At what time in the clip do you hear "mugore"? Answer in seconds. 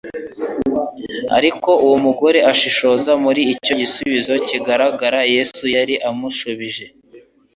2.05-2.39